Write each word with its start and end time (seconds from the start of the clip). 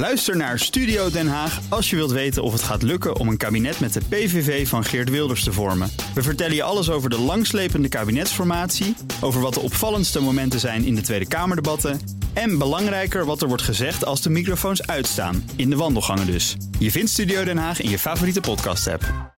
Luister 0.00 0.36
naar 0.36 0.58
Studio 0.58 1.10
Den 1.10 1.28
Haag 1.28 1.60
als 1.68 1.90
je 1.90 1.96
wilt 1.96 2.10
weten 2.10 2.42
of 2.42 2.52
het 2.52 2.62
gaat 2.62 2.82
lukken 2.82 3.16
om 3.16 3.28
een 3.28 3.36
kabinet 3.36 3.80
met 3.80 3.92
de 3.92 4.00
PVV 4.08 4.68
van 4.68 4.84
Geert 4.84 5.10
Wilders 5.10 5.44
te 5.44 5.52
vormen. 5.52 5.90
We 6.14 6.22
vertellen 6.22 6.54
je 6.54 6.62
alles 6.62 6.90
over 6.90 7.10
de 7.10 7.18
langslepende 7.18 7.88
kabinetsformatie, 7.88 8.96
over 9.20 9.40
wat 9.40 9.54
de 9.54 9.60
opvallendste 9.60 10.20
momenten 10.20 10.60
zijn 10.60 10.84
in 10.84 10.94
de 10.94 11.00
Tweede 11.00 11.28
Kamerdebatten 11.28 12.00
en 12.32 12.58
belangrijker 12.58 13.24
wat 13.24 13.42
er 13.42 13.48
wordt 13.48 13.62
gezegd 13.62 14.04
als 14.04 14.22
de 14.22 14.30
microfoons 14.30 14.86
uitstaan, 14.86 15.50
in 15.56 15.70
de 15.70 15.76
wandelgangen 15.76 16.26
dus. 16.26 16.56
Je 16.78 16.90
vindt 16.90 17.10
Studio 17.10 17.44
Den 17.44 17.58
Haag 17.58 17.80
in 17.80 17.90
je 17.90 17.98
favoriete 17.98 18.40
podcast-app. 18.40 19.34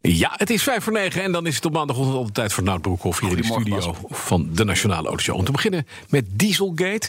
Ja, 0.00 0.32
het 0.36 0.50
is 0.50 0.62
vijf 0.62 0.84
voor 0.84 0.92
negen 0.92 1.22
en 1.22 1.32
dan 1.32 1.46
is 1.46 1.54
het 1.54 1.64
op 1.64 1.72
maandagochtend 1.72 2.16
al 2.16 2.24
de 2.24 2.32
tijd 2.32 2.52
voor 2.52 2.62
Nout 2.62 2.82
Broekhoff 2.82 3.20
hier 3.20 3.30
in 3.30 3.36
de 3.36 3.44
studio 3.44 3.96
van 4.10 4.48
de 4.52 4.64
Nationale 4.64 5.08
Autoshow. 5.08 5.36
Om 5.36 5.44
te 5.44 5.52
beginnen 5.52 5.86
met 6.08 6.24
Dieselgate. 6.30 7.08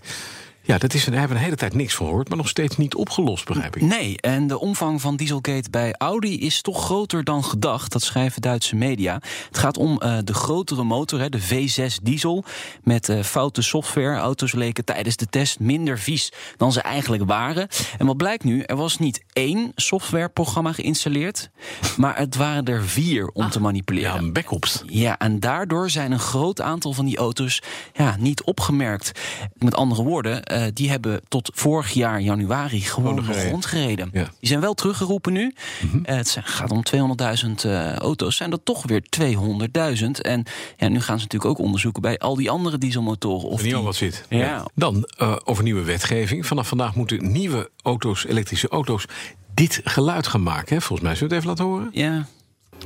Ja, 0.66 0.78
dat 0.78 0.94
is, 0.94 1.06
daar 1.06 1.14
hebben 1.14 1.30
we 1.30 1.36
een 1.36 1.44
hele 1.44 1.56
tijd 1.56 1.74
niks 1.74 1.96
van 1.96 2.06
gehoord, 2.06 2.30
maar 2.30 2.38
nog 2.38 2.48
steeds 2.48 2.78
niet 2.78 2.96
opgelost, 2.96 3.46
begrijp 3.46 3.76
ik. 3.76 3.82
Nee, 3.82 4.22
en 4.22 4.48
de 4.48 4.60
omvang 4.60 5.02
van 5.02 5.16
Dieselgate 5.16 5.70
bij 5.70 5.94
Audi 5.98 6.40
is 6.40 6.62
toch 6.62 6.84
groter 6.84 7.24
dan 7.24 7.44
gedacht. 7.44 7.92
Dat 7.92 8.04
schrijven 8.04 8.42
Duitse 8.42 8.76
media. 8.76 9.14
Het 9.48 9.58
gaat 9.58 9.78
om 9.78 10.02
uh, 10.04 10.18
de 10.24 10.34
grotere 10.34 10.84
motor, 10.84 11.20
hè, 11.20 11.30
de 11.30 11.42
V6 11.42 12.04
diesel. 12.04 12.44
Met 12.84 13.10
uh, 13.10 13.24
foute 13.24 13.62
software. 13.62 14.18
Auto's 14.18 14.54
leken 14.54 14.86
tijdens 14.86 15.16
de 15.16 15.26
test 15.26 15.60
minder 15.60 16.00
vies 16.00 16.32
dan 16.58 16.72
ze 16.72 16.82
eigenlijk 16.82 17.26
waren. 17.26 17.68
En 17.98 18.06
wat 18.06 18.18
blijkt 18.18 18.44
nu? 18.44 18.62
Er 18.62 18.76
was 18.76 18.98
niet 18.98 19.24
één 19.34 19.72
softwareprogramma 19.76 20.72
geïnstalleerd, 20.72 21.50
maar 21.98 22.18
het 22.18 22.36
waren 22.36 22.66
er 22.66 22.84
vier 22.84 23.28
om 23.28 23.44
ah, 23.44 23.52
te 23.52 23.62
manipuleren. 23.62 24.26
Ja, 24.26 24.32
backups. 24.32 24.84
Ja, 24.86 25.18
en 25.18 25.40
daardoor 25.40 25.90
zijn 25.90 26.12
een 26.12 26.20
groot 26.20 26.62
aantal 26.62 26.94
van 26.94 27.06
die 27.06 27.18
auto's 27.18 27.62
ja, 27.94 28.16
niet 28.20 28.44
opgemerkt. 28.44 29.12
Met 29.58 29.76
andere 29.76 30.04
woorden 30.04 30.44
uh, 30.56 30.64
die 30.74 30.90
hebben 30.90 31.22
tot 31.28 31.52
vorig 31.54 31.92
jaar 31.92 32.22
januari 32.22 32.82
gewoon 32.82 33.16
de 33.16 33.22
grond 33.22 33.66
gereden. 33.66 34.10
Ja. 34.14 34.24
Die 34.40 34.50
zijn 34.50 34.60
wel 34.60 34.74
teruggeroepen 34.74 35.34
nu. 35.34 35.56
Mm 35.82 35.90
-hmm. 35.90 36.04
uh, 36.06 36.16
het 36.16 36.38
gaat 36.44 36.72
om 36.72 36.84
200.000 36.96 37.50
uh, 37.66 37.94
auto's. 37.94 38.36
Zijn 38.36 38.50
dat 38.50 38.62
toch 38.64 38.84
weer 38.84 39.04
200.000? 39.20 40.06
En 40.22 40.44
ja, 40.78 40.88
nu 40.88 41.02
gaan 41.02 41.20
ze 41.20 41.24
natuurlijk 41.24 41.46
ook 41.46 41.60
onderzoeken 41.60 42.02
bij 42.02 42.18
al 42.18 42.36
die 42.36 42.50
andere 42.50 42.78
dieselmotoren. 42.78 43.50
Of 43.50 43.62
die 43.62 43.76
al 43.76 43.84
wat 43.84 43.96
zit. 43.96 44.26
Ja. 44.30 44.38
ja. 44.38 44.66
Dan 44.76 45.08
over 45.44 45.64
nieuwe 45.64 45.84
wetgeving. 45.84 46.46
Vanaf 46.46 46.68
vandaag 46.68 46.96
moeten 46.96 47.32
nieuwe 47.32 47.70
auto's, 47.82 48.26
elektrische 48.26 48.68
auto's, 48.68 49.06
dit 49.54 49.82
geluid 49.84 50.28
gaan 50.28 50.44
maken. 50.44 50.76
Hè? 50.76 50.82
Volgens 50.82 51.08
mij 51.08 51.16
zullen 51.16 51.30
we 51.30 51.36
het 51.36 51.46
even 51.46 51.58
laten 51.58 51.76
horen. 51.76 51.90
Ja, 51.92 52.28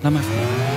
laat 0.01 0.11
maar 0.11 0.21
even. 0.21 0.68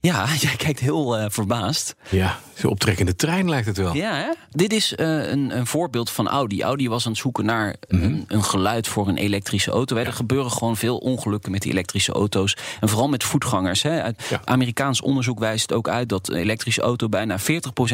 Ja, 0.00 0.26
jij 0.40 0.56
kijkt 0.56 0.80
heel 0.80 1.18
uh, 1.20 1.24
verbaasd. 1.28 1.94
Ja, 2.08 2.38
zo'n 2.58 2.70
optrekkende 2.70 3.16
trein 3.16 3.48
lijkt 3.48 3.66
het 3.66 3.76
wel. 3.76 3.94
Ja, 3.94 4.14
hè? 4.14 4.30
dit 4.50 4.72
is 4.72 4.94
uh, 4.96 5.30
een, 5.30 5.56
een, 5.56 5.66
voorbeeld 5.66 6.10
van 6.10 6.28
Audi. 6.28 6.62
Audi 6.62 6.88
was 6.88 7.06
aan 7.06 7.12
het 7.12 7.20
zoeken 7.20 7.44
naar 7.44 7.76
mm 7.88 8.00
-hmm. 8.00 8.10
een, 8.10 8.24
een, 8.28 8.44
geluid 8.44 8.88
voor 8.88 9.08
een 9.08 9.16
elektrische 9.16 9.70
auto. 9.70 9.98
Ja. 9.98 10.04
Er 10.04 10.12
gebeuren 10.12 10.50
gewoon 10.50 10.76
veel 10.76 10.98
ongelukken 10.98 11.52
met 11.52 11.62
die 11.62 11.72
elektrische 11.72 12.12
auto's. 12.12 12.56
En 12.80 12.88
vooral 12.88 13.08
met 13.08 13.24
voetgangers. 13.24 13.82
Hè. 13.82 14.02
Uit 14.02 14.26
ja. 14.30 14.40
Amerikaans 14.44 15.00
onderzoek 15.00 15.38
wijst 15.38 15.72
ook 15.72 15.88
uit 15.88 16.08
dat 16.08 16.28
een 16.28 16.36
elektrische 16.36 16.80
auto 16.80 17.08
bijna 17.08 17.38
40% 17.40 17.44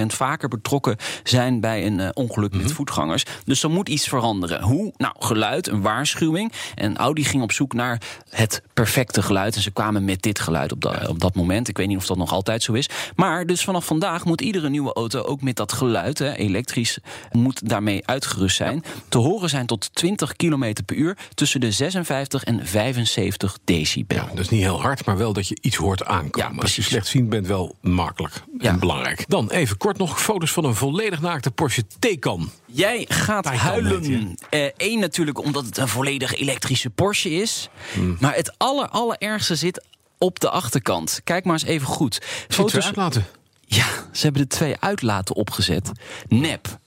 vaker 0.07 0.49
betrokken 0.49 0.97
zijn 1.23 1.61
bij 1.61 1.87
een 1.87 1.99
uh, 1.99 2.09
ongeluk 2.13 2.51
mm 2.51 2.57
-hmm. 2.57 2.67
met 2.67 2.77
voetgangers. 2.77 3.25
Dus 3.45 3.63
er 3.63 3.71
moet 3.71 3.89
iets 3.89 4.09
veranderen. 4.09 4.63
Hoe? 4.63 4.93
Nou, 4.97 5.15
geluid, 5.19 5.69
een 5.69 5.81
waarschuwing. 5.81 6.53
En 6.75 6.97
Audi 6.97 7.25
ging 7.25 7.43
op 7.43 7.53
zoek 7.53 7.73
naar 7.73 8.01
het 8.31 8.63
perfecte 8.75 9.23
geluid. 9.23 9.57
En 9.57 9.63
ze 9.63 9.71
kwamen 9.71 10.05
met 10.05 10.23
dit 10.23 10.39
geluid 10.39 10.73
op, 10.73 10.81
da 10.81 11.07
op 11.09 11.21
dat 11.21 11.35
moment. 11.35 11.69
Ik 11.69 11.77
weet 11.77 11.89
niet 11.89 11.97
of 11.97 12.07
dat 12.07 12.17
nog 12.17 12.33
altijd 12.33 12.63
zo 12.63 12.73
is. 12.73 12.89
Maar 13.15 13.47
dus 13.47 13.65
vanaf 13.65 13.85
vandaag 13.85 14.25
moet 14.25 14.41
iedere 14.55 14.73
nieuwe 14.73 14.93
auto 14.93 15.23
ook 15.23 15.43
met 15.43 15.57
dat 15.57 15.73
geluid, 15.73 16.19
hè, 16.19 16.35
elektrisch, 16.35 16.99
moet 17.33 17.69
daarmee 17.69 18.07
uitgerust 18.07 18.57
zijn. 18.57 18.83
Ja. 18.85 18.91
Te 19.09 19.19
horen 19.19 19.49
zijn 19.49 19.67
tot 19.67 19.95
20 19.95 20.37
km 20.37 20.73
per 20.87 20.97
uur 20.97 21.17
tussen 21.35 21.61
de 21.61 21.71
56 21.71 22.45
en 22.45 22.67
75 22.67 23.59
decibel. 23.65 24.17
Ja, 24.17 24.27
dat 24.27 24.39
is 24.39 24.49
niet 24.49 24.61
heel 24.61 24.81
hard, 24.81 25.05
maar 25.07 25.17
wel 25.17 25.33
dat 25.33 25.49
je 25.49 25.59
iets 25.61 25.77
hoort 25.77 26.05
aankomen. 26.05 26.55
Ja, 26.55 26.61
Als 26.61 26.77
je 26.77 26.83
slechtziend 26.83 27.29
bent, 27.29 27.47
wel 27.47 27.77
makkelijk 27.81 28.43
ja. 28.59 28.71
en 28.71 28.79
belangrijk. 28.79 29.25
Dan 29.29 29.51
even 29.51 29.77
kort 29.77 29.99
nog 29.99 30.23
foto's 30.23 30.53
van 30.53 30.65
een 30.65 30.75
volledig 30.75 31.21
naakte 31.21 31.51
Porsche 31.51 31.85
Taycan. 31.99 32.51
Jij 32.67 33.05
gaat 33.09 33.43
Taycan 33.43 33.67
huilen. 33.67 34.37
Eén 34.51 34.95
uh, 34.95 35.01
natuurlijk 35.01 35.39
omdat 35.39 35.65
het 35.65 35.77
een 35.77 35.89
volledig 35.89 36.35
elektrische 36.35 36.91
Porsche 36.91 37.31
is. 37.31 37.69
Hmm. 37.93 38.17
Maar 38.21 38.35
het 38.35 38.55
aller, 38.59 38.89
allerergste 38.89 39.55
zit 39.55 39.85
op 40.19 40.41
de 40.41 40.51
achterkant. 40.51 41.21
Kijk 41.25 41.45
maar 41.45 41.55
eens 41.55 41.65
even 41.65 41.87
goed. 41.87 42.21
Foto's 42.49 42.85
uitlaten. 42.85 43.27
Ja, 43.67 43.87
ze 44.13 44.23
hebben 44.23 44.43
de 44.43 44.49
twee 44.49 44.75
uitlaten 44.81 45.35
opgezet. 45.35 45.91
Nep. 46.29 46.79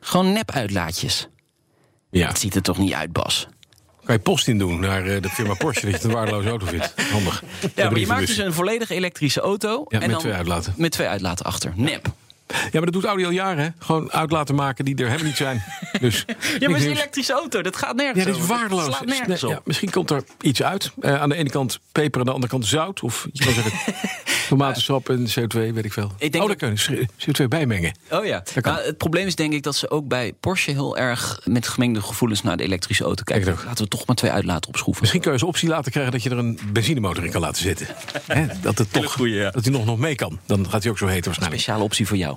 Gewoon 0.00 0.32
nep 0.32 0.50
uitlaatjes. 0.50 1.28
Ja. 2.10 2.26
Dat 2.26 2.38
ziet 2.38 2.54
er 2.54 2.62
toch 2.62 2.78
niet 2.78 2.92
uit, 2.92 3.12
Bas? 3.12 3.48
Kan 4.04 4.14
je 4.14 4.20
post 4.20 4.48
in 4.48 4.58
doen 4.58 4.80
naar 4.80 5.04
de 5.04 5.28
firma 5.28 5.54
Porsche 5.54 5.80
dat 5.80 5.90
je 5.90 5.96
het 5.96 6.06
een 6.06 6.12
waardeloze 6.12 6.48
auto 6.48 6.66
vindt. 6.66 6.94
Handig. 7.10 7.42
Ja, 7.74 7.90
maar 7.90 7.98
je 7.98 8.06
maakt 8.06 8.26
dus 8.26 8.36
een 8.36 8.52
volledig 8.52 8.90
elektrische 8.90 9.40
auto. 9.40 9.84
Ja, 9.88 9.96
en 9.96 9.98
met 9.98 10.10
dan 10.10 10.18
twee 10.18 10.32
uitlaten. 10.32 10.74
Met 10.76 10.90
twee 10.92 11.08
uitlaten 11.08 11.44
achter. 11.44 11.72
Nep. 11.76 12.14
Ja, 12.62 12.68
maar 12.72 12.84
dat 12.84 12.92
doet 12.92 13.04
Audi 13.04 13.24
al 13.24 13.30
jaren, 13.30 13.64
hè? 13.64 13.70
Gewoon 13.78 14.12
uit 14.12 14.30
laten 14.30 14.54
maken 14.54 14.84
die 14.84 14.94
er 14.96 15.06
helemaal 15.06 15.26
niet 15.26 15.36
zijn. 15.36 15.62
Dus, 16.00 16.24
ja, 16.26 16.34
maar 16.36 16.68
het 16.68 16.78
is 16.78 16.84
een 16.84 16.90
elektrische 16.90 17.32
auto, 17.32 17.62
dat 17.62 17.76
gaat 17.76 17.96
nergens 17.96 18.24
Ja, 18.24 18.30
dat 18.30 18.40
is 18.40 18.46
waardeloos. 18.46 19.00
Nergens 19.04 19.40
ja, 19.40 19.60
misschien 19.64 19.90
komt 19.90 20.10
er 20.10 20.24
iets 20.40 20.62
uit. 20.62 20.92
Uh, 21.00 21.20
aan 21.20 21.28
de 21.28 21.34
ene 21.34 21.50
kant 21.50 21.80
peper, 21.92 22.20
aan 22.20 22.26
de 22.26 22.32
andere 22.32 22.52
kant 22.52 22.66
zout. 22.66 23.00
Of 23.02 23.28
je 23.32 23.44
kan 23.44 23.54
zeggen 23.54 23.72
tomatensap 24.48 25.08
en 25.08 25.26
CO2, 25.28 25.72
weet 25.72 25.84
ik 25.84 25.92
veel. 25.92 26.12
Ik 26.18 26.32
denk 26.32 26.44
oh, 26.44 26.48
daar 26.48 26.58
kun 26.58 26.76
je 26.76 27.08
CO2 27.08 27.48
bijmengen. 27.48 27.96
Oh 28.10 28.24
ja. 28.24 28.42
Nou, 28.62 28.80
het 28.80 28.96
probleem 28.96 29.26
is 29.26 29.34
denk 29.34 29.52
ik 29.52 29.62
dat 29.62 29.76
ze 29.76 29.90
ook 29.90 30.08
bij 30.08 30.32
Porsche 30.40 30.70
heel 30.70 30.96
erg 30.96 31.40
met 31.44 31.68
gemengde 31.68 32.00
gevoelens 32.00 32.42
naar 32.42 32.56
de 32.56 32.62
elektrische 32.62 33.04
auto 33.04 33.22
kijken. 33.22 33.56
Laten 33.66 33.84
we 33.84 33.90
toch 33.90 34.06
maar 34.06 34.16
twee 34.16 34.30
uitlaten 34.30 34.68
opschroeven. 34.68 35.00
Misschien 35.00 35.22
kun 35.22 35.32
je 35.32 35.38
als 35.38 35.48
optie 35.48 35.68
laten 35.68 35.90
krijgen 35.92 36.12
dat 36.12 36.22
je 36.22 36.30
er 36.30 36.38
een 36.38 36.58
benzinemotor 36.72 37.24
in 37.24 37.30
kan 37.30 37.40
laten 37.40 37.62
zitten. 37.62 37.86
He, 38.26 38.46
dat 38.60 38.78
het 38.78 38.92
toch 38.92 39.12
goeie, 39.12 39.34
ja. 39.34 39.50
dat 39.50 39.64
hij 39.64 39.72
nog, 39.72 39.84
nog 39.84 39.98
mee 39.98 40.14
kan. 40.14 40.38
Dan 40.46 40.70
gaat 40.70 40.82
hij 40.82 40.90
ook 40.90 40.98
zo 40.98 41.06
heten 41.06 41.24
waarschijnlijk. 41.24 41.60
Speciale 41.60 41.84
optie 41.84 42.06
voor 42.06 42.16
jou. 42.16 42.36